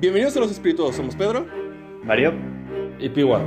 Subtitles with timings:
[0.00, 1.44] Bienvenidos a Los Espirituosos, somos Pedro
[2.04, 2.32] Mario
[2.98, 3.42] y Piwa.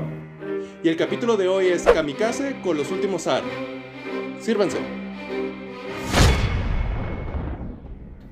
[0.84, 3.42] y el capítulo de hoy es Kamikaze con los últimos AR.
[4.40, 4.78] Sírvanse.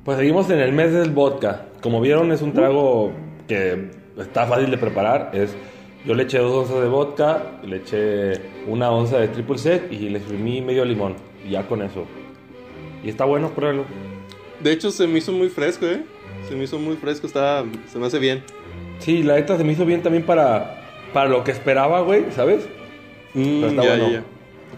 [0.05, 1.65] Pues seguimos en el mes del vodka.
[1.81, 3.11] Como vieron, es un trago
[3.47, 3.89] que
[4.19, 5.31] está fácil de preparar.
[5.33, 5.55] Es,
[6.05, 10.09] yo le eché dos onzas de vodka, le eché una onza de triple sec y
[10.09, 11.15] le exprimí medio limón.
[11.43, 12.05] Y ya con eso.
[13.03, 13.85] Y está bueno, pruébalo.
[14.59, 16.03] De hecho, se me hizo muy fresco, ¿eh?
[16.51, 18.43] Se me hizo muy fresco, está, se me hace bien.
[18.99, 20.81] Sí, la neta se me hizo bien también para,
[21.13, 22.67] para lo que esperaba, güey, ¿sabes?
[23.33, 24.09] Mm, está ya, bueno.
[24.11, 24.23] ya,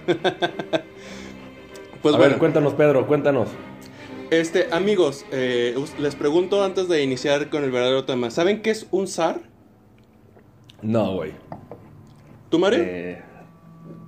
[2.03, 3.49] pues A bueno, ver, cuéntanos, Pedro, cuéntanos.
[4.29, 8.29] este, amigos, eh, les pregunto antes de iniciar con el verdadero tema.
[8.29, 9.41] ¿Saben qué es un zar?
[10.83, 11.31] No, güey.
[12.49, 12.81] ¿Tú, Mario?
[12.83, 13.19] Eh,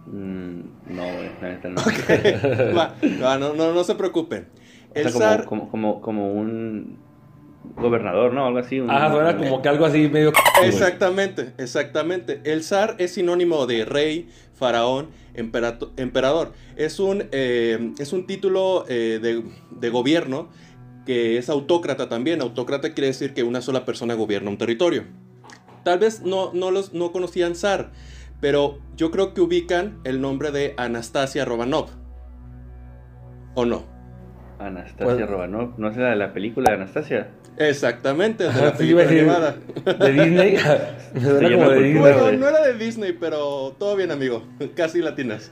[0.05, 1.81] mm, no, güey, la neta no.
[2.77, 2.93] Va,
[3.23, 4.49] va, no, no, no se preocupen.
[4.91, 7.03] O El sea, zar, como, como, como, como un
[7.75, 8.45] gobernador, ¿no?
[8.45, 8.79] Algo así.
[8.79, 10.31] Un, Ah, suena como que algo así medio...
[10.63, 12.41] Exactamente, exactamente.
[12.43, 16.53] El zar es sinónimo de rey, faraón, emperato- emperador.
[16.75, 20.49] Es un, eh, es un título eh, de, de gobierno
[21.05, 22.41] que es autócrata también.
[22.41, 25.03] Autócrata quiere decir que una sola persona gobierna un territorio.
[25.83, 27.91] Tal vez no, no, los, no conocían zar,
[28.41, 31.89] pero yo creo que ubican el nombre de Anastasia Romanov.
[33.53, 33.83] ¿O no?
[34.67, 35.77] Anastasia Pues- Romanov.
[35.79, 37.29] ¿No es la de la película de Anastasia?
[37.57, 39.57] Exactamente, de Ajá, la película decir, animada.
[39.99, 40.57] De Disney.
[41.13, 41.99] Me suena Sí, como de Disney.
[42.01, 44.43] Bueno, no era de Disney, pero todo bien, amigo.
[44.75, 45.51] Casi latinas.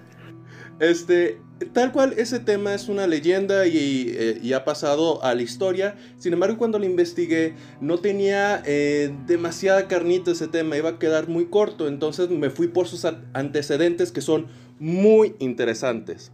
[0.79, 1.37] Este,
[1.71, 5.95] tal cual, ese tema es una leyenda y, eh, y ha pasado a la historia.
[6.17, 11.27] Sin embargo, cuando lo investigué, no tenía eh, demasiada carnita ese tema, iba a quedar
[11.29, 11.87] muy corto.
[11.87, 14.47] Entonces me fui por sus antecedentes que son
[14.79, 16.31] muy interesantes.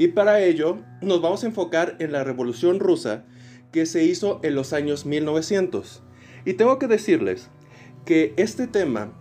[0.00, 3.26] Y para ello, nos vamos a enfocar en la Revolución Rusa
[3.70, 6.02] que se hizo en los años 1900.
[6.46, 7.50] Y tengo que decirles
[8.06, 9.12] que este tema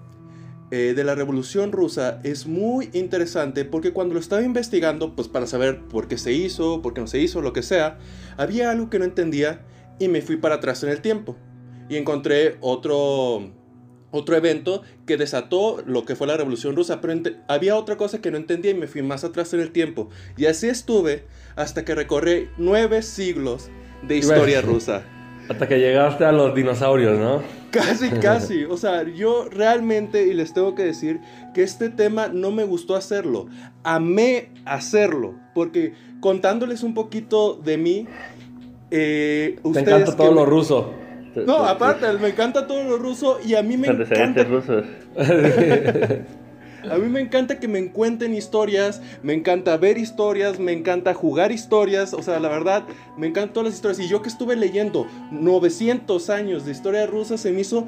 [0.71, 5.47] eh, de la Revolución Rusa es muy interesante porque cuando lo estaba investigando, pues para
[5.47, 7.99] saber por qué se hizo, por qué no se hizo, lo que sea,
[8.37, 9.65] había algo que no entendía
[9.99, 11.35] y me fui para atrás en el tiempo.
[11.89, 13.51] Y encontré otro,
[14.11, 17.13] otro evento que desató lo que fue la Revolución Rusa, pero
[17.47, 20.09] había otra cosa que no entendía y me fui más atrás en el tiempo.
[20.37, 21.25] Y así estuve
[21.55, 23.69] hasta que recorrí nueve siglos
[24.07, 25.03] de historia rusa.
[25.49, 27.41] Hasta que llegaste a los dinosaurios, ¿no?
[27.71, 28.63] Casi, casi.
[28.63, 31.19] O sea, yo realmente, y les tengo que decir,
[31.53, 33.45] que este tema no me gustó hacerlo.
[33.83, 35.35] Amé hacerlo.
[35.53, 38.07] Porque contándoles un poquito de mí,
[38.89, 40.93] eh, Te ustedes encanta que todo me- lo ruso.
[41.45, 44.85] No, aparte, me encanta todo lo ruso y a mí me encanta rusos.
[46.89, 51.51] A mí me encanta que me cuenten historias, me encanta ver historias, me encanta jugar
[51.51, 52.85] historias, o sea, la verdad,
[53.17, 53.99] me encantan todas las historias.
[53.99, 57.85] Y yo que estuve leyendo 900 años de historia rusa, se me hizo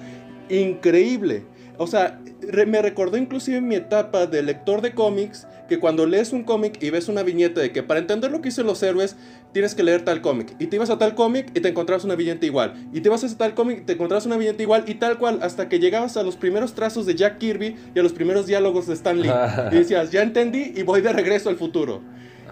[0.49, 1.43] increíble.
[1.77, 6.33] O sea, re- me recordó inclusive mi etapa de lector de cómics, que cuando lees
[6.33, 9.15] un cómic y ves una viñeta de que para entender lo que hicieron los héroes,
[9.53, 10.53] tienes que leer tal cómic.
[10.59, 12.73] Y te ibas a tal cómic y te encontrabas una viñeta igual.
[12.93, 15.39] Y te ibas a tal cómic y te encontrabas una viñeta igual y tal cual,
[15.41, 18.87] hasta que llegabas a los primeros trazos de Jack Kirby y a los primeros diálogos
[18.87, 19.29] de Stan Lee.
[19.71, 22.01] y decías, ya entendí y voy de regreso al futuro.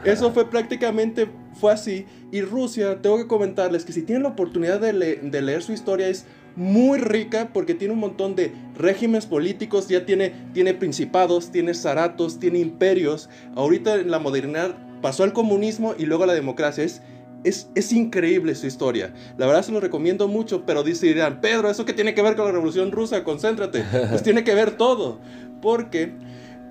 [0.05, 1.27] Eso fue prácticamente,
[1.59, 2.05] fue así.
[2.31, 5.73] Y Rusia, tengo que comentarles que si tienen la oportunidad de, le- de leer su
[5.73, 11.51] historia es muy rica porque tiene un montón de regímenes políticos, ya tiene, tiene principados,
[11.51, 13.29] tiene zaratos, tiene imperios.
[13.55, 16.83] Ahorita en la modernidad pasó al comunismo y luego a la democracia.
[16.83, 17.01] Es,
[17.43, 19.13] es, es increíble su historia.
[19.37, 22.35] La verdad se lo recomiendo mucho, pero dice- dirán, Pedro, ¿eso qué tiene que ver
[22.35, 23.23] con la revolución rusa?
[23.23, 23.83] Concéntrate.
[24.09, 25.19] Pues tiene que ver todo.
[25.61, 26.13] Porque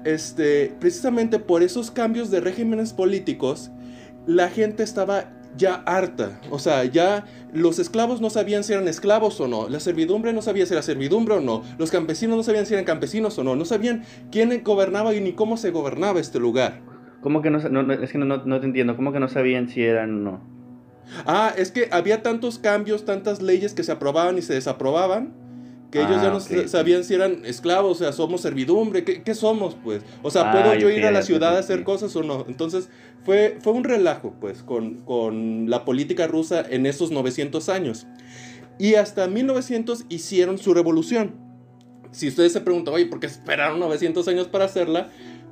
[0.05, 3.71] este, precisamente por esos cambios de regímenes políticos,
[4.27, 6.39] la gente estaba ya harta.
[6.51, 9.69] O sea, ya los esclavos no sabían si eran esclavos o no.
[9.69, 11.63] La servidumbre no sabía si era servidumbre o no.
[11.79, 13.57] Los campesinos no sabían si eran campesinos o no.
[13.57, 16.81] No sabían quién gobernaba y ni cómo se gobernaba este lugar.
[17.21, 18.97] ¿Cómo que no, no, no, es que no, no, no te entiendo.
[18.97, 20.41] ¿Cómo que no sabían si eran o no?
[21.27, 25.33] Ah, es que había tantos cambios, tantas leyes que se aprobaban y se desaprobaban,
[25.91, 26.43] que ellos Ah, ya no ok.
[26.43, 30.05] sa- sabían si eran esclavos, o sea, somos servidumbre, ¿qué, qué somos, pues?
[30.23, 32.45] O sea, Ah, ¿puedo yo ir a la ciudad a hacer cosas o no?
[32.47, 32.91] Entonces,
[33.25, 38.07] fue, fue un relajo, pues, con, con la política rusa en esos 900 años.
[38.79, 41.35] Y hasta 1900 hicieron su revolución.
[42.11, 45.09] Si ustedes se preguntan, oye, ¿por qué esperaron 900 años para hacerla?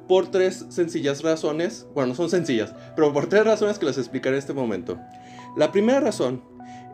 [0.09, 1.87] Por tres sencillas razones.
[1.95, 4.99] Bueno, no son sencillas, pero por tres razones que les explicaré en este momento.
[5.57, 6.43] La primera razón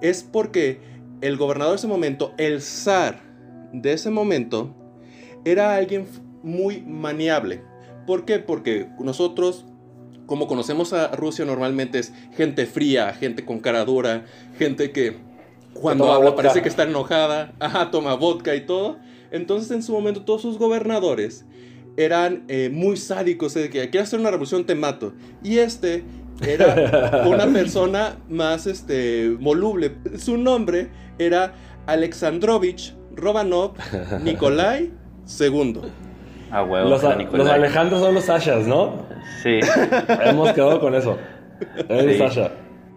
[0.01, 0.81] es porque
[1.21, 3.21] el gobernador de ese momento, el zar
[3.73, 4.75] de ese momento,
[5.45, 6.07] era alguien
[6.43, 7.63] muy maniable.
[8.07, 8.39] ¿Por qué?
[8.39, 9.65] Porque nosotros,
[10.27, 14.25] como conocemos a Rusia normalmente, es gente fría, gente con cara dura,
[14.59, 15.17] gente que
[15.75, 16.43] cuando habla vodka.
[16.43, 18.99] parece que está enojada, ajá, toma vodka y todo.
[19.31, 21.47] Entonces en su momento todos sus gobernadores
[21.97, 25.13] eran eh, muy sádicos, de que quiero hacer una revolución, te mato.
[25.43, 26.05] Y este
[26.47, 29.97] era una persona más este, voluble.
[30.19, 31.55] Su nombre era
[31.87, 33.73] Alexandrovich Romanov
[34.23, 34.91] Nikolai
[35.41, 35.81] II.
[36.51, 36.89] Ah, huevo.
[36.89, 37.13] Los, a-
[37.55, 39.07] Alejandros son los Sashas, ¿no?
[39.43, 39.61] Sí.
[40.25, 41.17] Hemos quedado con eso.
[41.89, 42.19] Es Sí.
[42.19, 42.53] Sasha.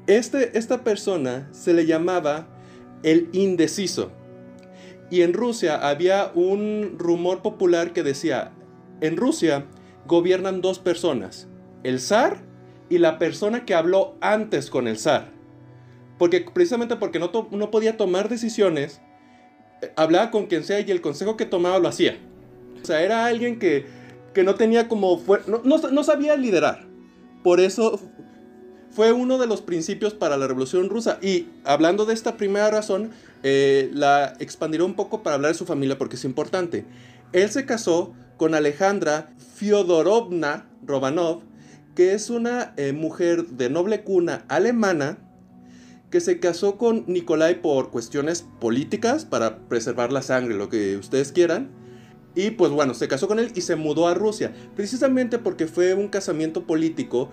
[0.08, 2.48] Este, esta persona se le llamaba
[3.04, 4.12] el indeciso.
[5.10, 8.52] Y en Rusia había un rumor popular que decía,
[9.02, 9.66] en Rusia
[10.08, 11.48] gobiernan dos personas,
[11.84, 12.44] el zar
[12.90, 15.32] y la persona que habló antes con el zar.
[16.18, 19.02] Porque precisamente porque no, no podía tomar decisiones,
[19.82, 22.18] eh, hablaba con quien sea y el consejo que tomaba lo hacía.
[22.82, 23.86] O sea, era alguien que,
[24.34, 25.22] que no tenía como...
[25.48, 26.88] no- no sabía liderar.
[27.44, 28.00] Por eso
[28.92, 31.20] fue uno de los principios para la Revolución Rusa.
[31.22, 33.12] Y hablando de esta primera razón,
[33.44, 36.86] eh, la expandiré un poco para hablar de su familia porque es importante.
[37.34, 41.42] Él se casó con Alejandra Fyodorovna Romanov,
[41.96, 45.18] que es una eh, mujer de noble cuna alemana
[46.10, 51.32] que se casó con Nikolai por cuestiones políticas para preservar la sangre, lo que ustedes
[51.32, 51.72] quieran.
[52.36, 55.94] Y pues bueno, se casó con él y se mudó a Rusia, precisamente porque fue
[55.94, 57.30] un casamiento político.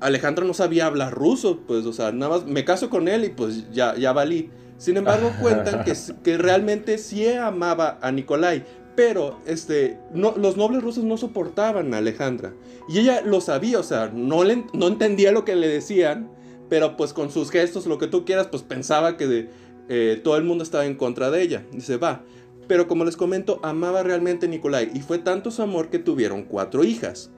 [0.00, 3.30] Alejandra no sabía hablar ruso, pues, o sea, nada más me caso con él y
[3.30, 4.50] pues ya, ya valí.
[4.78, 8.64] Sin embargo, cuentan que, que realmente sí amaba a Nikolai,
[8.96, 12.54] pero este, los nobles rusos no soportaban a Alejandra.
[12.88, 16.30] Y ella lo sabía, o sea, no, entendía lo que le decían,
[16.70, 19.50] pero pues con sus gestos, lo que tú quieras, pues pensaba que
[19.88, 21.66] eh, todo el mundo estaba en contra de ella.
[21.72, 22.24] Dice, va.
[22.66, 26.44] Pero como les comento, amaba realmente a Nikolai y fue tanto su amor que tuvieron
[26.44, 27.30] cuatro hijas,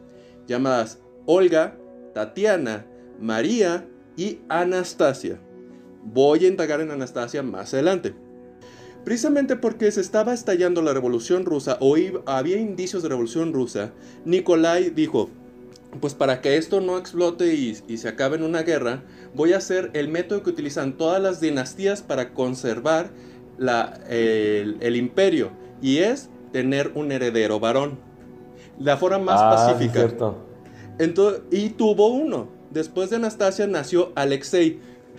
[0.46, 1.76] llamadas Olga,
[2.14, 2.86] Tatiana,
[3.20, 5.40] María y Anastasia.
[6.04, 8.14] Voy a indagar en Anastasia más adelante.
[9.04, 13.92] Precisamente porque se estaba estallando la revolución rusa o iba- había indicios de revolución rusa,
[14.24, 15.30] Nikolai dijo,
[16.00, 19.02] pues para que esto no explote y, y se acabe en una guerra,
[19.34, 23.10] voy a hacer el método que utilizan todas las dinastías para conservar
[23.56, 25.50] la- el, el imperio,
[25.80, 27.98] y es tener un heredero varón.
[28.78, 30.00] La forma más Ah, pacífica.
[30.00, 30.36] cierto.
[30.98, 32.48] Entonces, y tuvo uno.
[32.70, 34.78] Después de Anastasia nació Alexei.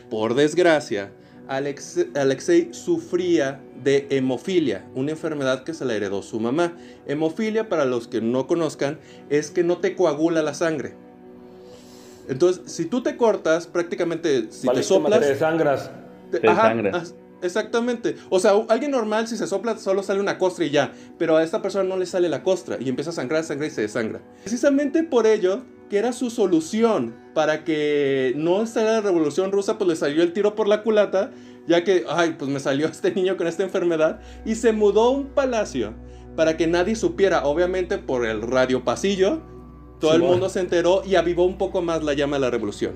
[0.10, 1.12] Por desgracia,
[1.48, 6.74] Alexe- Alexei sufría de hemofilia, una enfermedad que se la heredó su mamá.
[7.08, 9.00] Hemofilia, para los que no conozcan,
[9.30, 10.94] es que no te coagula la sangre.
[12.28, 15.12] Entonces, si tú te cortas, prácticamente, si te soplas...
[15.20, 15.90] madre de sangras.
[16.32, 16.96] te- Te sangras.
[16.96, 18.16] as- exactamente.
[18.30, 20.92] O sea, alguien normal, si se sopla, solo sale una costra y ya.
[21.18, 23.74] Pero a esta persona no le sale la costra y empieza a sangrar, sangrar y
[23.74, 24.22] se desangra.
[24.44, 29.88] Precisamente por ello, que era su solución para que no saliera la revolución rusa, pues
[29.88, 31.32] le salió el tiro por la culata,
[31.70, 35.10] ya que, ay, pues me salió este niño con esta enfermedad, y se mudó a
[35.12, 35.94] un palacio
[36.36, 39.40] para que nadie supiera, obviamente por el radio pasillo,
[40.00, 42.94] todo el mundo se enteró y avivó un poco más la llama de la revolución.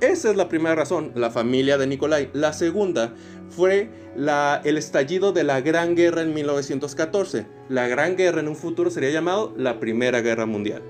[0.00, 2.30] Esa es la primera razón, la familia de Nicolai.
[2.32, 3.14] La segunda
[3.50, 7.46] fue la- el estallido de la Gran Guerra en 1914.
[7.68, 10.82] La Gran Guerra en un futuro sería llamado la Primera Guerra Mundial.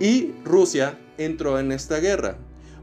[0.00, 2.38] Y Rusia entró en esta guerra.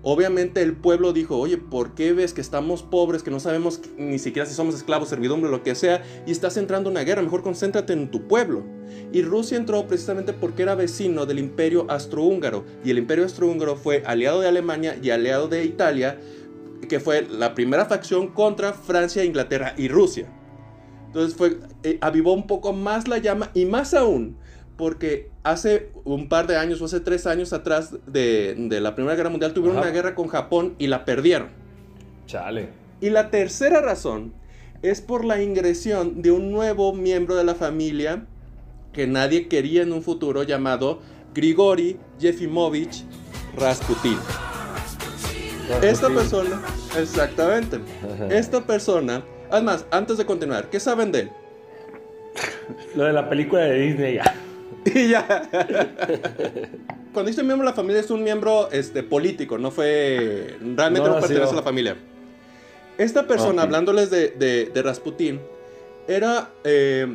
[0.07, 4.19] Obviamente el pueblo dijo, oye, ¿por qué ves que estamos pobres, que no sabemos ni
[4.19, 7.23] siquiera si somos esclavos, servidumbre, lo que sea, y estás entrando en una guerra?
[7.23, 8.63] Mejor concéntrate en tu pueblo.
[9.11, 12.65] Y Rusia entró precisamente porque era vecino del imperio astrohúngaro.
[12.83, 16.19] Y el imperio astrohúngaro fue aliado de Alemania y aliado de Italia,
[16.87, 20.31] que fue la primera facción contra Francia, Inglaterra y Rusia.
[21.07, 24.37] Entonces fue, eh, avivó un poco más la llama y más aún
[24.77, 29.15] porque hace un par de años o hace tres años atrás de, de la Primera
[29.15, 29.87] Guerra Mundial tuvieron Ajá.
[29.87, 31.49] una guerra con Japón y la perdieron.
[32.27, 32.69] Chale.
[33.01, 34.33] Y la tercera razón
[34.81, 38.25] es por la ingresión de un nuevo miembro de la familia
[38.93, 40.99] que nadie quería en un futuro llamado
[41.33, 43.03] Grigori Yefimovich
[43.57, 44.17] Rasputin.
[45.81, 46.61] Esta persona,
[46.97, 47.79] exactamente,
[48.29, 51.31] esta persona, además, antes de continuar, ¿qué saben de él?
[52.95, 54.35] Lo de la película de Disney ya.
[54.93, 55.49] Y ya.
[57.13, 60.57] Cuando dice miembro de la familia es un miembro este, político, no fue.
[60.61, 61.95] Realmente No no, pertenece a la familia.
[62.97, 63.67] Esta persona, Ok.
[63.67, 65.41] hablándoles de, de, de Rasputín,
[66.07, 67.07] era eh,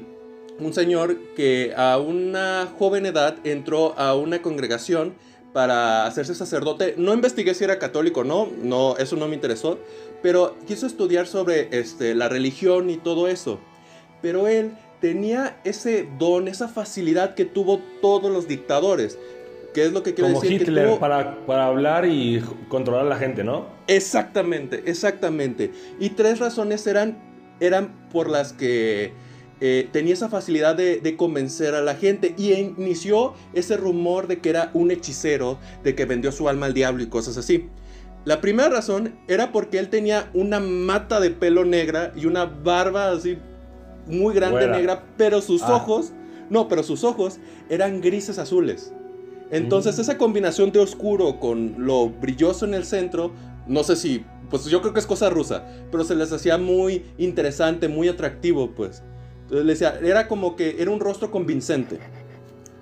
[0.58, 5.14] un señor que a una joven edad entró a una congregación
[5.52, 6.94] para hacerse sacerdote.
[6.96, 9.78] No investigué si era católico o no, no, eso no me interesó,
[10.22, 13.58] pero quiso estudiar sobre este, la religión y todo eso.
[14.22, 19.18] Pero él tenía ese don, esa facilidad que tuvo todos los dictadores.
[19.74, 20.58] ¿Qué es lo que quiero Como decir?
[20.58, 23.66] Que Hitler, tuvo- para, para hablar y controlar a la gente, ¿no?
[23.86, 25.70] Exactamente, exactamente.
[26.00, 27.18] Y tres razones eran,
[27.60, 29.12] eran por las que
[29.60, 32.34] eh, tenía esa facilidad de, de convencer a la gente.
[32.36, 36.74] Y inició ese rumor de que era un hechicero, de que vendió su alma al
[36.74, 37.68] diablo y cosas así.
[38.24, 43.10] La primera razón era porque él tenía una mata de pelo negra y una barba
[43.12, 43.38] así
[44.10, 45.76] muy grande negra, pero sus Ah.
[45.76, 46.12] ojos,
[46.48, 47.38] no, pero sus ojos
[47.68, 48.92] eran grises azules.
[49.50, 50.00] Entonces Mm.
[50.00, 53.32] esa combinación de oscuro con lo brilloso en el centro,
[53.66, 57.04] no sé si, pues yo creo que es cosa rusa, pero se les hacía muy
[57.18, 59.02] interesante, muy atractivo, pues.
[59.42, 61.98] Entonces le decía, era como que era un rostro convincente.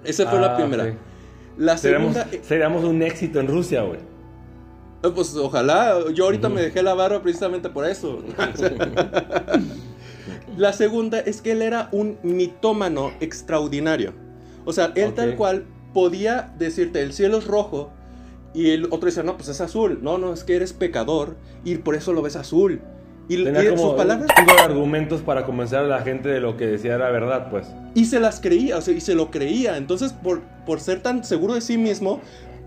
[0.05, 0.95] Esa fue la Ah, primera.
[1.57, 3.99] La Seríamos, segunda, eh, seríamos un éxito en Rusia, güey.
[5.03, 8.23] eh, pues ojalá, yo ahorita me dejé la barba precisamente por eso.
[10.59, 14.13] la segunda es que él era un mitómano extraordinario.
[14.65, 17.93] O sea, él tal cual podía decirte, el cielo es rojo,
[18.55, 20.01] y el otro decía, no, pues es azul.
[20.03, 22.81] No, no, es que eres pecador, y por eso lo ves azul.
[23.29, 24.27] Y, Tenía y como sus palabras...
[24.27, 27.69] de argumentos para convencer a la gente de lo que decía era verdad, pues.
[27.95, 29.77] Y se las creía, o sea, y se lo creía.
[29.77, 32.21] Entonces, por, por ser tan seguro de sí mismo,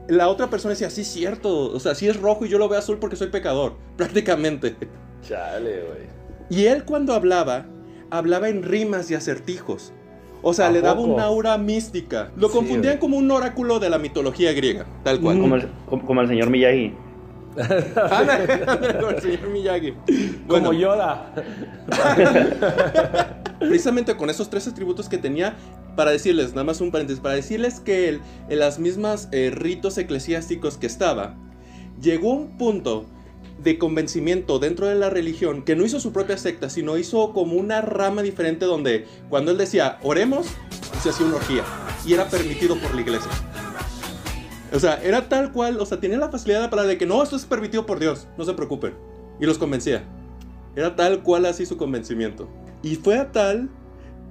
[0.07, 1.73] la otra persona decía, sí, cierto.
[1.73, 4.77] O sea, sí es rojo y yo lo veo azul porque soy pecador, prácticamente.
[5.23, 6.21] Chale, güey.
[6.49, 7.65] Y él cuando hablaba,
[8.11, 9.93] hablaba en rimas y acertijos.
[10.43, 11.13] O sea, ¿A le daba poco?
[11.15, 12.31] un aura mística.
[12.35, 12.99] Lo Sí, confundían güey.
[12.99, 15.39] como un oráculo de la mitología griega, tal cual.
[15.39, 16.93] Como el, como, como el señor Miyagi.
[17.55, 19.93] Como el señor Miyagi.
[20.47, 21.33] Como Yoda.
[23.59, 25.55] precisamente con esos tres atributos que tenía,
[25.95, 29.97] para decirles, nada más un paréntesis, para decirles que él, en las mismas eh, ritos
[29.97, 31.35] eclesiásticos que estaba,
[32.01, 33.05] llegó un punto
[33.63, 37.55] de convencimiento dentro de la religión que no hizo su propia secta, sino hizo como
[37.55, 40.47] una rama diferente donde cuando él decía, oremos,
[41.01, 41.63] se hacía una orgía.
[42.05, 43.31] Y era permitido por la iglesia.
[44.73, 47.35] O sea, era tal cual, o sea, tenía la facilidad palabra de que no, esto
[47.35, 48.95] es permitido por Dios, no se preocupen.
[49.39, 50.03] Y los convencía.
[50.75, 52.47] Era tal cual así su convencimiento.
[52.81, 53.69] Y fue a tal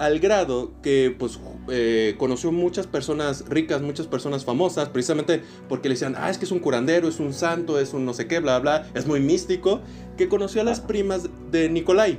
[0.00, 1.38] al grado que pues
[1.68, 6.46] eh, conoció muchas personas ricas, muchas personas famosas, precisamente porque le decían, ah, es que
[6.46, 9.20] es un curandero, es un santo, es un no sé qué, bla, bla, es muy
[9.20, 9.82] místico,
[10.16, 12.18] que conoció a las primas de Nicolai.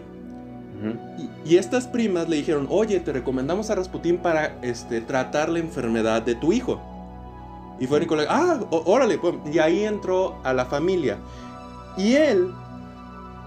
[1.45, 5.59] Y, y estas primas le dijeron, oye, te recomendamos a Rasputín para este, tratar la
[5.59, 6.79] enfermedad de tu hijo.
[7.79, 11.17] Y fue Nicolai, ah, órale, pues", y ahí entró a la familia.
[11.97, 12.51] Y él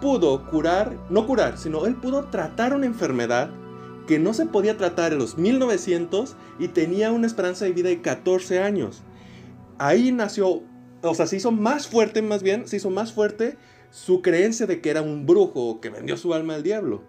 [0.01, 3.51] pudo curar, no curar, sino él pudo tratar una enfermedad
[4.07, 8.01] que no se podía tratar en los 1900 y tenía una esperanza de vida de
[8.03, 9.03] 14 años.
[9.79, 10.63] Ahí nació,
[11.03, 13.57] o sea, se hizo más fuerte, más bien, se hizo más fuerte
[13.91, 17.03] su creencia de que era un brujo que vendió su alma al diablo.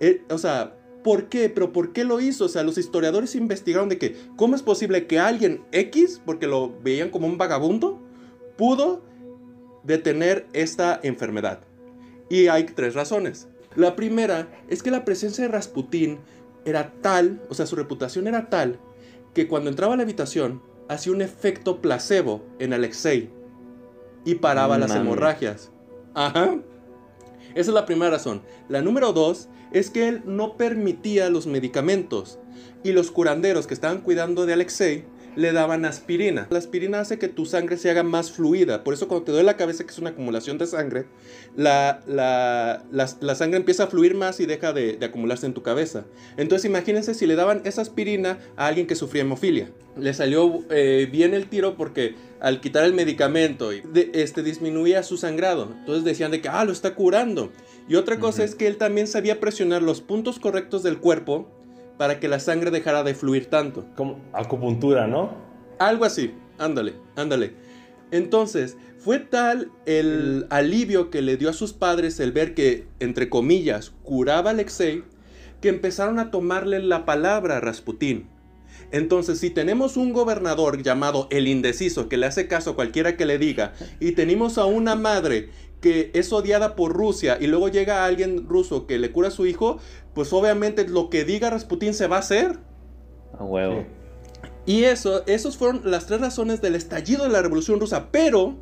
[0.00, 1.48] Eh, o sea, ¿por qué?
[1.48, 2.44] ¿Pero por qué lo hizo?
[2.44, 6.78] O sea, los historiadores investigaron de que, ¿cómo es posible que alguien X, porque lo
[6.82, 8.00] veían como un vagabundo,
[8.56, 9.02] pudo
[9.84, 11.60] detener esta enfermedad?
[12.28, 13.48] Y hay tres razones.
[13.76, 16.18] La primera es que la presencia de Rasputín
[16.64, 18.78] era tal, o sea, su reputación era tal,
[19.34, 23.30] que cuando entraba a la habitación hacía un efecto placebo en Alexei
[24.24, 25.70] y paraba las hemorragias.
[26.14, 26.58] Ajá.
[27.54, 28.42] Esa es la primera razón.
[28.68, 32.38] La número dos es que él no permitía los medicamentos
[32.82, 35.04] y los curanderos que estaban cuidando de Alexei
[35.36, 36.46] le daban aspirina.
[36.50, 38.82] La aspirina hace que tu sangre se haga más fluida.
[38.84, 41.06] Por eso cuando te duele la cabeza, que es una acumulación de sangre,
[41.56, 45.54] la, la, la- la sangre empieza a fluir más y deja de, de acumularse en
[45.54, 46.04] tu cabeza.
[46.36, 49.70] Entonces imagínense si le daban esa aspirina a alguien que sufría hemofilia.
[49.96, 55.16] Le salió eh, bien el tiro porque al quitar el medicamento de- este, disminuía su
[55.16, 55.72] sangrado.
[55.80, 57.50] Entonces decían de que, ah, lo está curando.
[57.88, 61.48] Y otra cosa es que él también sabía presionar los puntos correctos del cuerpo
[61.98, 63.84] para que la sangre dejara de fluir tanto.
[63.96, 65.36] Como acupuntura, ¿no?
[65.78, 67.54] Algo así, ándale, ándale.
[68.10, 73.28] Entonces, fue tal el alivio que le dio a sus padres el ver que, entre
[73.28, 75.04] comillas, curaba a Alexei,
[75.60, 78.28] que empezaron a tomarle la palabra a Rasputín.
[78.90, 83.26] Entonces, si tenemos un gobernador llamado el indeciso que le hace caso a cualquiera que
[83.26, 85.50] le diga, y tenemos a una madre
[85.80, 89.46] que es odiada por Rusia y luego llega alguien ruso que le cura a su
[89.46, 89.78] hijo,
[90.18, 92.58] pues obviamente lo que diga Rasputín se va a hacer.
[93.38, 93.86] A huevo.
[94.66, 98.56] Y eso, esos fueron las tres razones del estallido de la Revolución Rusa, pero,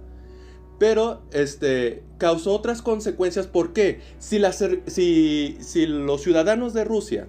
[0.78, 3.46] pero, este, causó otras consecuencias.
[3.46, 4.02] ¿Por qué?
[4.18, 7.26] Si, las- si, si los ciudadanos de Rusia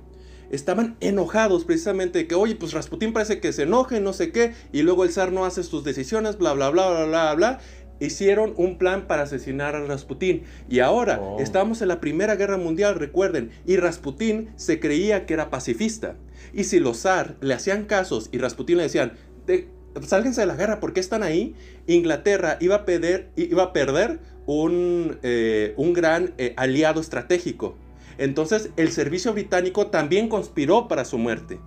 [0.52, 4.56] estaban enojados precisamente de que, oye, pues Rasputín parece que se enoje, no sé qué,
[4.74, 7.60] y luego el zar no hace sus decisiones, bla, bla, bla, bla, bla, bla,
[8.00, 10.44] hicieron un plan para asesinar a Rasputín.
[10.70, 11.38] Y ahora Oh.
[11.40, 16.16] estamos en la Primera Guerra Mundial, recuerden, y Rasputín se creía que era pacifista.
[16.54, 19.14] Y si los zar le hacían casos y Rasputín le decían,
[19.46, 19.68] "De-
[20.06, 21.56] sálganse de la guerra, ¿por qué están ahí?
[21.88, 27.76] Inglaterra iba a, perder, iba a perder un, eh, un gran eh, aliado estratégico.
[28.18, 31.60] Entonces el servicio británico también conspiró para su muerte.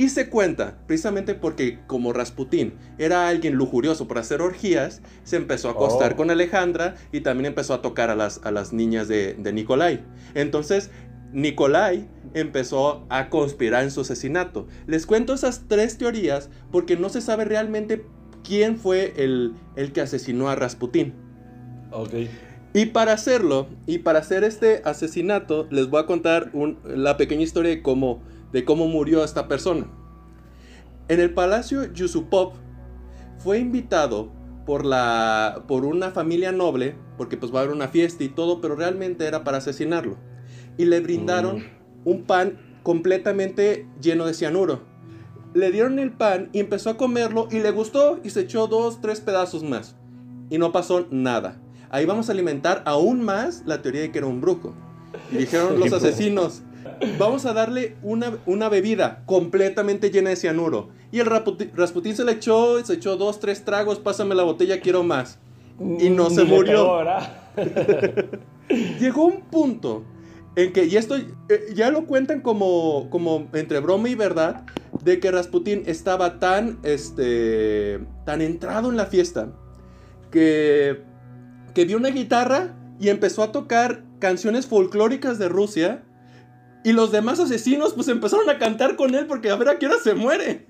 [0.00, 5.68] Y se cuenta, precisamente porque como Rasputín era alguien lujurioso por hacer orgías, se empezó
[5.68, 6.16] a acostar Oh.
[6.16, 10.02] con Alejandra y también empezó a tocar a las, a las niñas de, de Nicolai.
[10.34, 10.90] Entonces,
[11.34, 14.66] Nicolai empezó a conspirar en su asesinato.
[14.86, 18.06] Les cuento esas tres teorías porque no se sabe realmente
[18.42, 21.12] quién fue el, el que asesinó a Rasputín.
[21.92, 22.14] Ok.
[22.72, 27.42] Y para hacerlo, y para hacer este asesinato, les voy a contar un- la pequeña
[27.42, 29.86] historia de cómo, de cómo murió esta persona.
[31.08, 32.52] En el palacio Yusupov
[33.38, 34.30] fue invitado
[34.66, 38.60] por, la, por una familia noble, porque pues va a haber una fiesta y todo,
[38.60, 40.16] pero realmente era para asesinarlo.
[40.78, 41.64] Y le brindaron
[42.04, 44.82] un pan completamente lleno de cianuro.
[45.52, 49.00] Le dieron el pan y empezó a comerlo y le gustó y se echó dos,
[49.00, 49.96] tres pedazos más.
[50.48, 51.60] Y no pasó nada.
[51.90, 54.74] Ahí vamos a alimentar aún más la teoría de que era un brujo.
[55.32, 56.62] Y dijeron los asesinos,
[57.18, 60.90] vamos a darle una, una bebida completamente llena de cianuro.
[61.12, 65.02] Y el Rasputín se le echó, se echó dos, tres tragos, pásame la botella, quiero
[65.02, 65.38] más.
[65.78, 66.96] Y no Ni se murió.
[66.96, 67.32] ¿verdad?
[69.00, 70.04] Llegó un punto
[70.56, 74.64] en que, y esto eh, ya lo cuentan como, como entre broma y verdad,
[75.02, 79.52] de que Rasputín estaba tan, este, tan entrado en la fiesta
[80.30, 81.02] que,
[81.74, 86.02] que vio una guitarra y empezó a tocar canciones folclóricas de Rusia.
[86.82, 89.86] Y los demás asesinos pues empezaron a cantar con él porque a ver a qué
[89.86, 90.66] hora se muere.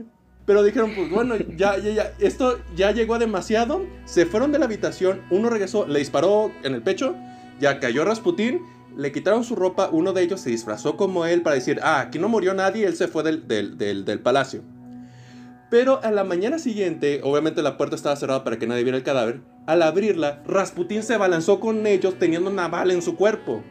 [0.46, 3.86] Pero dijeron, pues bueno, ya, ya, ya, esto ya llegó a demasiado.
[4.04, 7.14] Se fueron de la habitación, uno regresó, le disparó en el pecho,
[7.60, 8.60] ya cayó Rasputín,
[8.96, 12.18] le quitaron su ropa, uno de ellos se disfrazó como él para decir, ah, aquí
[12.18, 14.62] no murió nadie, él se fue del, del, del, palacio.
[15.70, 19.04] Pero a la mañana siguiente, obviamente la puerta estaba cerrada para que nadie viera el
[19.04, 23.62] cadáver, al abrirla, Rasputín se abalanzó con ellos teniendo una bala en su cuerpo.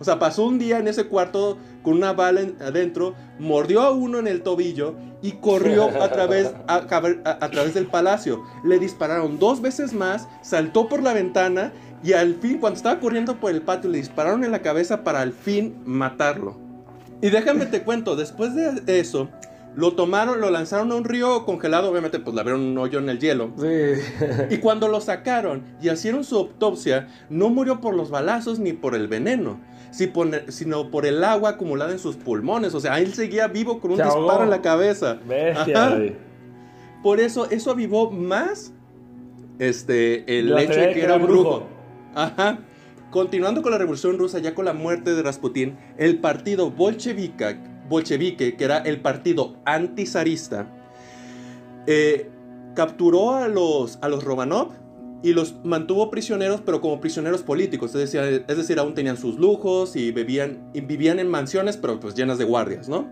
[0.00, 3.90] O sea, pasó un día en ese cuarto con una bala en- adentro, mordió a
[3.90, 8.42] uno en el tobillo y corrió a través, a, caber- a- a través del palacio.
[8.64, 11.72] Le dispararon dos veces más, saltó por la ventana
[12.04, 15.20] y al fin, cuando estaba corriendo por el patio, le dispararon en la cabeza para
[15.20, 16.56] al fin matarlo.
[17.20, 19.28] Y déjame te cuento, después de eso,
[19.74, 23.08] lo tomaron, lo lanzaron a un río congelado, obviamente pues le abrieron un hoyo en
[23.08, 23.50] el hielo.
[23.58, 24.00] Sí.
[24.50, 28.94] Y cuando lo sacaron y hicieron su autopsia, no murió por los balazos ni por
[28.94, 29.58] el veneno,
[29.90, 32.74] sino por el agua acumulada en sus pulmones.
[32.74, 35.18] O sea, él seguía vivo con un disparo en la cabeza.
[35.26, 36.14] Bestia.
[37.02, 38.72] Por eso, eso avivó más
[39.58, 41.66] este, el La hecho de que era brujo.
[42.14, 42.58] Ajá.
[43.10, 48.56] Continuando con la revolución rusa, ya con la muerte de Rasputín, el partido bolchevique, bolchevique
[48.56, 50.70] que era el partido antizarista,
[51.86, 52.28] eh,
[52.74, 54.72] capturó a los, a los Romanov
[55.22, 57.94] y los mantuvo prisioneros, pero como prisioneros políticos.
[57.94, 61.98] Es decir, es decir, aún tenían sus lujos y, bebían, y vivían en mansiones, pero
[61.98, 63.08] pues llenas de guardias, ¿no?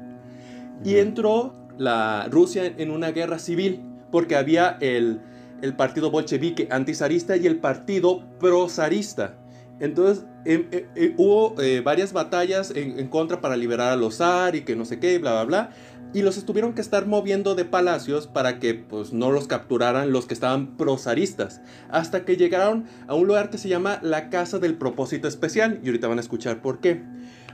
[0.84, 5.20] Y entró la Rusia en una guerra civil, porque había el,
[5.62, 9.38] el partido bolchevique antizarista y el partido prosarista.
[9.78, 14.16] Entonces em- eh, eh, hubo eh, varias batallas en, en contra para liberar a los
[14.16, 15.70] zar y que no sé qué, bla, bla, bla.
[16.14, 20.26] Y los estuvieron que estar moviendo de palacios para que pues no los capturaran los
[20.26, 21.60] que estaban prosaristas.
[21.90, 25.80] Hasta que llegaron a un lugar que se llama la Casa del Propósito Especial.
[25.82, 27.02] Y ahorita van a escuchar por qué.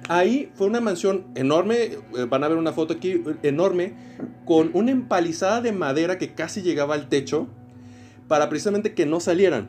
[0.09, 3.95] Ahí fue una mansión enorme, eh, van a ver una foto aquí, enorme,
[4.45, 7.49] con una empalizada de madera que casi llegaba al techo,
[8.27, 9.69] para precisamente que no salieran.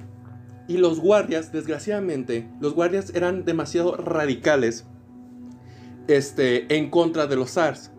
[0.67, 4.85] Y los guardias, desgraciadamente, los guardias eran demasiado radicales
[6.07, 7.91] este, en contra de los zars.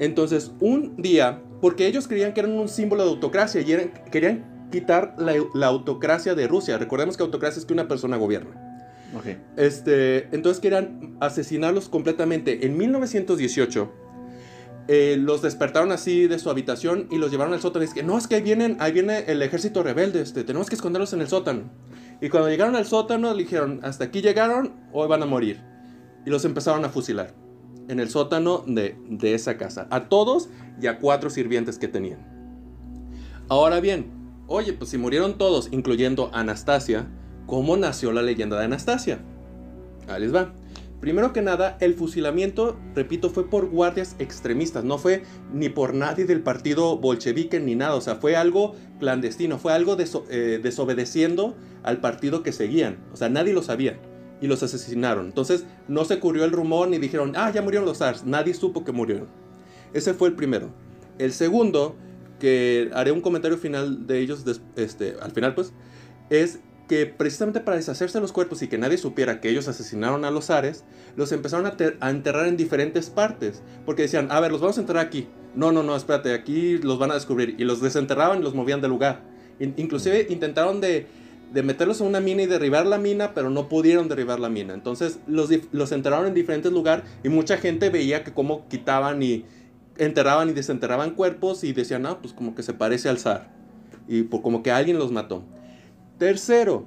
[0.00, 4.68] Entonces, un día, porque ellos creían que eran un símbolo de autocracia y eran- querían
[4.72, 6.78] quitar la, la autocracia de Rusia.
[6.78, 8.66] Recordemos que autocracia es que una persona gobierna.
[9.56, 12.66] Este, entonces querían asesinarlos completamente.
[12.66, 13.92] En 1918
[14.88, 17.84] eh, los despertaron así de su habitación y los llevaron al sótano.
[17.84, 20.68] Y es que no, es que ahí, vienen, ahí viene el ejército rebelde, este, tenemos
[20.68, 21.64] que esconderlos en el sótano.
[22.22, 25.60] Y cuando llegaron al sótano le dijeron, hasta aquí llegaron, hoy van a morir.
[26.24, 27.34] Y los empezaron a fusilar
[27.88, 29.86] en el sótano de, de esa casa.
[29.90, 30.48] A todos
[30.80, 32.26] y a cuatro sirvientes que tenían.
[33.48, 34.10] Ahora bien,
[34.46, 37.08] oye, pues si murieron todos, incluyendo Anastasia,
[37.46, 39.20] ¿cómo nació la leyenda de Anastasia?
[40.08, 40.54] Ahí les va.
[41.00, 46.26] Primero que nada, el fusilamiento, repito, fue por guardias extremistas, no fue ni por nadie
[46.26, 52.02] del partido bolchevique ni nada, o sea, fue algo clandestino, fue algo eh, desobedeciendo al
[52.02, 53.98] partido que seguían, o sea, nadie lo sabía
[54.40, 55.26] y los asesinaron.
[55.26, 58.84] Entonces, no se ocurrió el rumor ni dijeron, ah, ya murieron los zars, nadie supo
[58.84, 59.28] que murieron.
[59.92, 60.70] Ese fue el primero.
[61.18, 61.96] El segundo,
[62.38, 64.44] que haré un comentario final de ellos
[64.76, 65.72] este, al final, pues,
[66.30, 70.24] es que precisamente para deshacerse de los cuerpos y que nadie supiera que ellos asesinaron
[70.24, 71.66] a los zares, los empezaron
[72.00, 73.62] a enterrar en diferentes partes.
[73.86, 75.28] Porque decían, a ver, los vamos a enterrar aquí.
[75.54, 77.54] No, no, no, espérate, aquí los van a descubrir.
[77.58, 79.22] Y los desenterraban y los movían de lugar.
[79.60, 81.06] In- inclusive intentaron de,
[81.52, 84.74] de meterlos en una mina y derribar la mina, pero no pudieron derribar la mina.
[84.74, 89.44] Entonces los, los enterraron en diferentes lugares y mucha gente veía que cómo quitaban y
[89.98, 93.50] enterraban y desenterraban cuerpos y decían, ah, pues como que se parece al zar.
[94.08, 95.42] Y por, como que alguien los mató.
[96.18, 96.86] Tercero,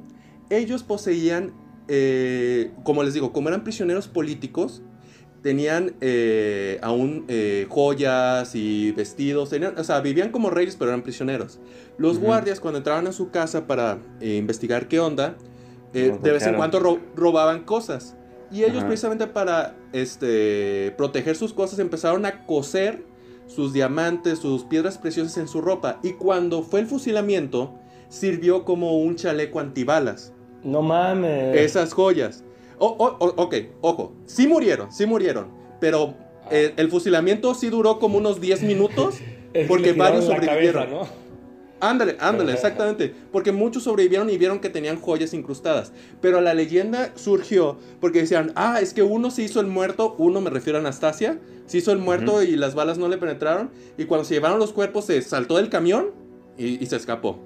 [0.49, 1.53] ellos poseían,
[1.87, 4.81] eh, como les digo, como eran prisioneros políticos,
[5.41, 11.01] tenían eh, aún eh, joyas y vestidos, tenían- o sea, vivían como reyes, pero eran
[11.03, 11.59] prisioneros.
[11.97, 15.35] Los guardias, cuando entraban a su casa para eh, investigar qué onda,
[15.93, 18.15] eh, de vez en cuando ro- robaban cosas.
[18.51, 18.87] Y ellos, Ajá.
[18.87, 23.03] precisamente para este, proteger sus cosas, empezaron a coser
[23.47, 25.99] sus diamantes, sus piedras preciosas en su ropa.
[26.03, 27.73] Y cuando fue el fusilamiento,
[28.09, 30.33] sirvió como un chaleco antibalas.
[30.63, 31.55] No mames.
[31.57, 32.43] Esas joyas.
[32.79, 34.13] Oh, oh, oh, ok, ojo.
[34.25, 35.47] Sí murieron, sí murieron.
[35.79, 36.15] Pero
[36.49, 39.15] eh, el fusilamiento sí duró como unos 10 minutos.
[39.67, 40.83] Porque varios sobrevivieron.
[40.85, 41.22] cabeza, ¿no?
[41.89, 43.13] Ándale, ándale, exactamente.
[43.31, 45.91] Porque muchos sobrevivieron y vieron que tenían joyas incrustadas.
[46.21, 50.39] Pero la leyenda surgió porque decían, ah, es que uno se hizo el muerto, uno
[50.41, 53.69] me refiero a Anastasia, se hizo el muerto y las balas no le penetraron.
[53.97, 56.11] Y cuando se llevaron los cuerpos se saltó del camión
[56.57, 57.39] y, y se escapó.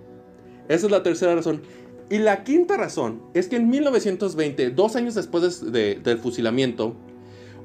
[0.70, 1.62] Esa es la tercera razón.
[2.10, 6.96] Y la quinta razón es que en 1920, dos años después de- de- del fusilamiento,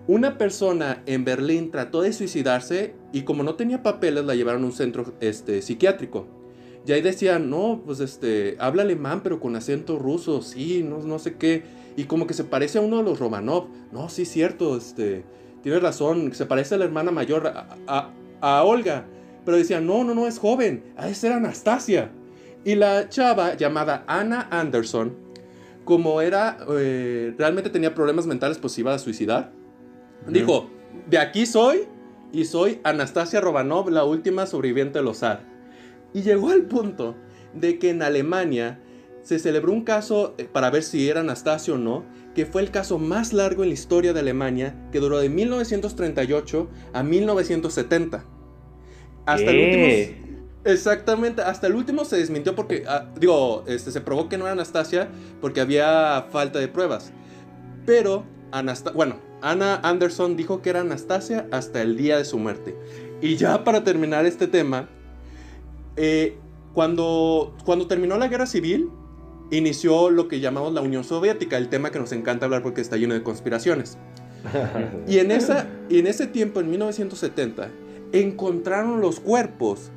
[0.08, 4.66] una persona en Berlín trató de suicidarse y como no tenía papeles la llevaron a
[4.66, 6.26] un centro este, psiquiátrico.
[6.86, 11.18] Y ahí decían, no, pues este, habla alemán pero con acento ruso, sí, no, no
[11.18, 11.62] sé qué.
[11.96, 13.66] Y como que se parece a uno de los Romanov.
[13.92, 15.24] No, sí, cierto, este,
[15.62, 19.06] tiene razón, se parece a la hermana mayor, a, a- a Olga.
[19.44, 22.10] Pero decían, no, no, no, es joven, ha de ser Anastasia.
[22.64, 25.16] Y la chava llamada Anna Anderson,
[25.84, 29.52] como era, eh, realmente tenía problemas mentales, pues se iba a suicidar.
[30.28, 30.70] Dijo,
[31.10, 31.80] de aquí soy
[32.32, 35.51] y soy Anastasia Romanov, la última sobreviviente de los zar.
[36.14, 37.16] Y llegó al punto
[37.54, 38.80] de que en Alemania
[39.22, 42.70] se celebró un caso eh, para ver si era Anastasia o no, que fue el
[42.70, 48.24] caso más largo en la historia de Alemania, que duró de 1938 a 1970.
[49.26, 50.32] Hasta el último...
[50.64, 54.52] Exactamente, hasta el último se desmintió porque, ah, digo, este, se probó que no era
[54.52, 55.08] Anastasia
[55.40, 57.12] porque había falta de pruebas.
[57.84, 62.76] Pero, Anasta bueno, Ana Anderson dijo que era Anastasia hasta el día de su muerte.
[63.20, 64.88] Y ya para terminar este tema,
[65.96, 66.36] eh,
[66.74, 68.90] cuando, cuando terminó la guerra civil,
[69.50, 72.96] inició lo que llamamos la Unión Soviética, el tema que nos encanta hablar porque está
[72.96, 73.98] lleno de conspiraciones.
[75.06, 77.68] Y en, esa, y en ese tiempo, en 1970,
[78.12, 79.90] encontraron los cuerpos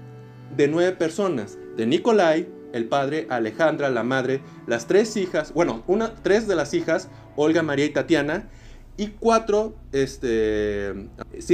[0.56, 6.14] de nueve personas, de Nikolai, el padre, Alejandra, la madre, las tres hijas, bueno, una,
[6.16, 8.50] tres de las hijas, Olga, María y Tatiana,
[8.98, 10.94] y cuatro, este,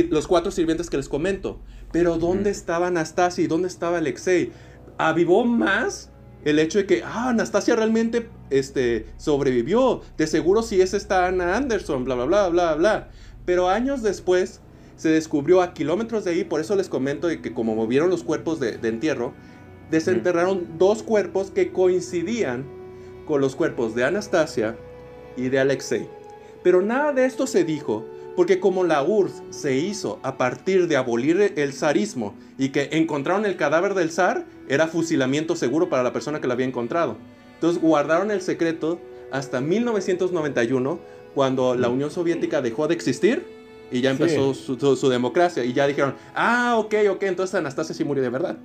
[0.10, 1.60] los cuatro sirvientes que les comento.
[1.92, 4.52] Pero ¿dónde estaba Anastasia y dónde estaba Alexei?
[4.98, 6.12] Avivó más
[6.46, 10.02] el hecho de que, ah, Anastasia realmente este, sobrevivió.
[10.18, 13.10] De seguro si es esta Ana Anderson, bla, bla, bla, bla, bla.
[13.46, 14.62] Pero años después
[14.96, 18.24] se descubrió a kilómetros de ahí, por eso les comento de que como movieron los
[18.24, 19.34] cuerpos de, de entierro,
[19.90, 22.66] desenterraron dos cuerpos que coincidían
[23.26, 24.78] con los cuerpos de Anastasia
[25.36, 26.21] y de Alexei.
[26.64, 30.96] Pero nada de esto se dijo porque como la URSS se hizo a partir de
[30.96, 36.14] abolir el zarismo y que encontraron el cadáver del zar, era fusilamiento seguro para la
[36.14, 37.18] persona que lo había encontrado.
[37.56, 39.00] Entonces guardaron el secreto
[39.32, 41.00] hasta 1991,
[41.36, 43.46] cuando la Unión Soviética dejó de existir
[43.92, 44.22] y ya Sí.
[44.24, 45.64] empezó su, su- su democracia.
[45.66, 48.58] Y ya dijeron, ah, ok, ok, entonces Anastasia sí murió de verdad.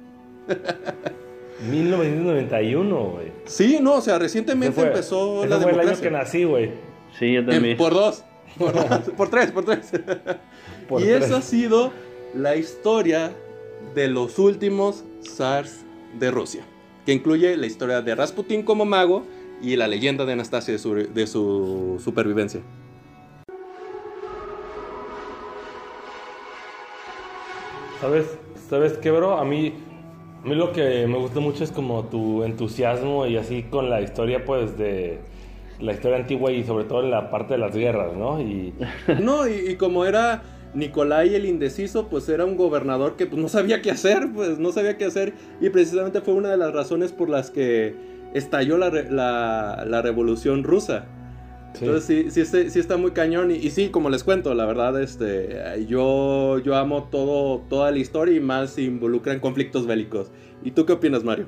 [1.71, 3.27] 1991, güey.
[3.47, 6.03] Sí, no, o sea, recientemente fue- empezó la fue el año democracia.
[6.03, 6.71] que nací, güey.
[7.19, 7.77] Sí, yo también.
[7.77, 8.25] por dos,
[8.59, 9.91] por, dos, por tres, por tres.
[10.89, 11.25] Por y tres.
[11.25, 11.93] esa ha sido
[12.33, 13.33] la historia
[13.95, 15.85] de los últimos zars
[16.19, 16.65] de Rusia,
[17.05, 19.25] que incluye la historia de Rasputin como mago
[19.61, 22.61] y la leyenda de Anastasia de su, de su supervivencia.
[28.01, 28.39] ¿Sabes?
[28.69, 29.39] ¿Sabes qué, bro?
[29.39, 29.73] A mí,
[30.45, 34.03] a mí lo que me gusta mucho es como tu entusiasmo y así con la
[34.03, 35.19] historia, pues, de
[35.81, 38.41] la historia antigua y sobre todo en la parte de las guerras, ¿no?
[38.41, 38.75] Y
[39.21, 40.43] No, y, y como era
[40.75, 44.73] Nicolai el indeciso, pues era un gobernador que pues, no sabía qué hacer, pues no
[44.73, 45.33] sabía qué hacer.
[45.61, 47.95] Y precisamente fue una de las razones por las que
[48.35, 51.07] estalló la, la- la revolución rusa.
[51.81, 53.51] Entonces sí, sí, sí está muy cañón.
[53.51, 57.99] Y, y sí, como les cuento, la verdad, este, yo, yo amo todo, toda la
[57.99, 60.31] historia y más si involucra en conflictos bélicos.
[60.65, 61.47] ¿Y tú qué opinas, Mario?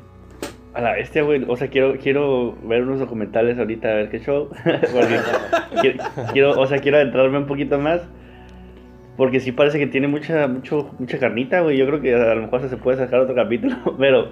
[0.79, 1.45] A la bestia, güey.
[1.49, 4.49] O sea, quiero, quiero ver unos documentales ahorita a ver qué show.
[6.33, 8.01] Quiero, o sea, quiero adentrarme un poquito más.
[9.17, 11.77] Porque sí parece que tiene mucha, mucho, mucha carnita, güey.
[11.77, 13.75] Yo creo que a lo mejor se puede sacar otro capítulo.
[13.99, 14.29] Pero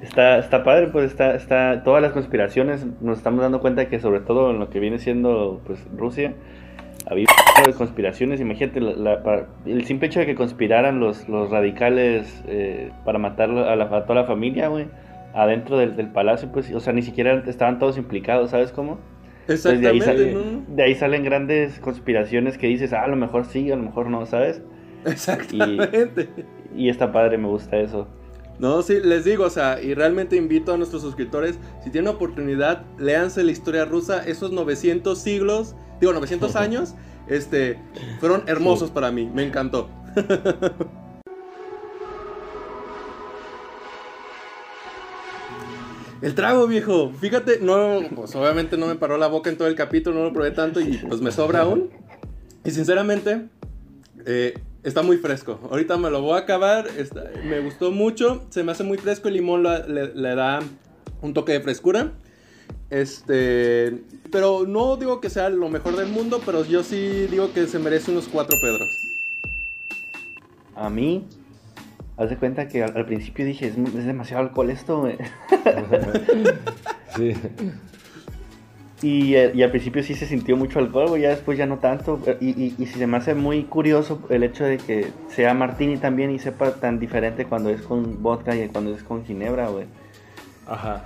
[0.00, 1.82] está, está padre, pues está, está.
[1.84, 5.60] Todas las conspiraciones nos estamos dando cuenta que sobre todo en lo que viene siendo
[5.66, 6.32] pues Rusia.
[7.10, 7.26] Había
[7.64, 13.48] de conspiraciones, imagínate, el simple hecho de que conspiraran los, los radicales eh, para matar
[13.50, 14.86] a, la- a toda la familia, güey,
[15.38, 18.98] adentro del, del palacio, pues, o sea, ni siquiera estaban todos implicados, ¿sabes cómo?
[19.42, 20.76] Entonces, de, ahí Exactamente, sale- ¿no?
[20.76, 24.10] de ahí salen grandes conspiraciones que dices, ah, a lo mejor sí, a lo mejor
[24.10, 24.62] no, ¿sabes?
[25.06, 26.28] Exactamente.
[26.76, 28.06] Y está padre, me gusta eso.
[28.58, 32.82] No, sí, les digo, o sea, y realmente invito a nuestros suscriptores, si tienen oportunidad,
[32.98, 36.94] léanse la historia rusa, esos 900 siglos, digo 900 años,
[37.28, 37.78] este,
[38.20, 39.88] fueron hermosos para mí, me encantó.
[46.20, 49.76] El trago, viejo, fíjate, no, pues obviamente no me paró la boca en todo el
[49.76, 51.90] capítulo, no lo probé tanto y pues me sobra aún.
[52.64, 53.48] Y sinceramente,
[54.26, 55.60] eh, está muy fresco.
[55.70, 56.86] Ahorita me lo voy a acabar.
[57.44, 58.44] me gustó mucho.
[58.50, 59.28] Se me hace muy fresco.
[59.28, 60.60] El limón le, le da
[61.22, 62.12] un toque de frescura.
[62.90, 64.02] Este.
[64.30, 66.42] Pero no digo que sea lo mejor del mundo.
[66.44, 68.88] Pero yo sí digo que se merece unos cuatro Pedros.
[70.74, 71.24] A mí,
[72.18, 75.16] haz de cuenta que al, al principio dije, es, es demasiado alcohol esto, güey.
[77.16, 77.34] Sí.
[79.00, 81.78] Y, eh, y al principio sí se sintió mucho alcohol, güey, ya después ya no
[81.78, 82.20] tanto.
[82.26, 85.98] eh, Y, y, y se me hace muy curioso el hecho de que sea martini
[85.98, 89.86] también y sepa tan diferente cuando es con vodka y cuando es con ginebra, güey.
[90.66, 91.04] Ajá.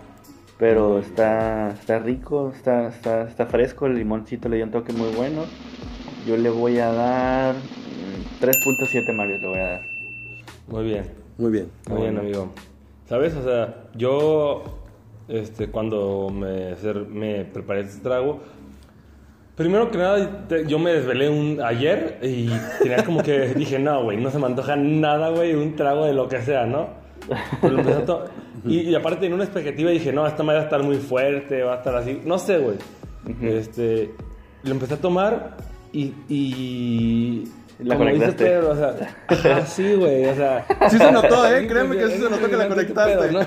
[0.59, 5.11] Pero está, está rico, está, está, está fresco, el limoncito le dio un toque muy
[5.15, 5.45] bueno.
[6.27, 9.92] Yo le voy a dar mm, 3.7 Mario, le voy a dar.
[10.73, 11.05] Muy bien.
[11.37, 11.71] Muy bien.
[11.91, 12.49] Muy bien, amigo.
[13.07, 13.35] ¿Sabes?
[13.35, 14.63] O sea, yo,
[15.29, 18.41] este, cuando me, preparé este trago,
[19.55, 22.49] primero que nada, te- yo me desvelé un, ayer y
[22.83, 26.15] tenía como que dije, no, güey, no se me antoja nada, güey, un trago de
[26.15, 26.89] lo que sea, ¿no?
[27.61, 28.25] Pero lo empecé a to-
[28.65, 30.97] y, y aparte tenía una expectativa y dije, no, esta madre va a estar muy
[30.97, 32.79] fuerte, va a estar así, no sé, güey.
[33.43, 34.11] Este,
[34.65, 35.57] lo empecé a tomar
[35.93, 36.15] y...
[36.31, 37.45] y
[37.85, 38.45] La como dice conectaste.
[38.45, 38.95] Pedro, o sea,
[39.29, 40.67] ajá, sí, güey, o sea...
[40.91, 41.67] Sí se notó, eh.
[41.67, 43.13] Créeme que sí se notó que la conectaste.
[43.13, 43.47] qué pedo, ¿no?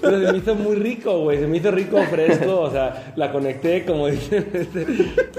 [0.00, 1.38] Pero se me hizo muy rico, güey.
[1.38, 2.60] Se me hizo rico, fresco.
[2.60, 4.48] O sea, la conecté, como dicen.
[4.52, 4.86] este,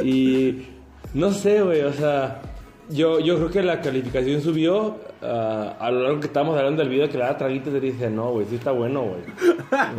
[0.04, 0.67] y
[1.13, 1.82] no sé, güey.
[1.82, 2.41] O sea,
[2.89, 6.89] yo, yo creo que la calificación subió ah, a lo largo que estábamos hablando del
[6.89, 9.21] video que le da traguitos y dice, no, güey, sí está bueno, güey.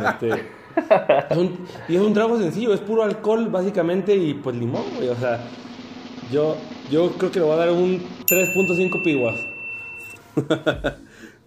[0.09, 0.29] Este,
[1.29, 5.09] es un- y es un trago sencillo, es puro alcohol, básicamente, y pues limón, güey.
[5.09, 5.39] O sea,
[6.31, 6.55] yo,
[6.89, 8.01] yo creo que le voy a dar un
[8.31, 9.35] 3.5 piguas.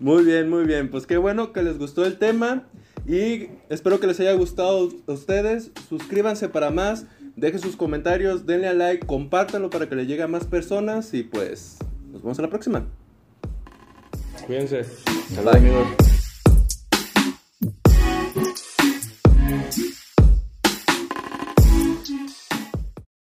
[0.01, 0.91] Muy bien, muy bien.
[0.91, 2.65] Pues qué bueno que les gustó el tema.
[3.07, 5.71] Y espero que les haya gustado a ustedes.
[5.89, 7.07] Suscríbanse para más.
[7.37, 8.45] Dejen sus comentarios.
[8.45, 9.07] Denle a like.
[9.07, 11.15] Compártanlo para que le llegue a más personas.
[11.15, 11.79] Y pues
[12.13, 12.87] nos vemos en la próxima.
[14.47, 14.85] Cuídense.
[15.33, 16.14] Saludos, amigos.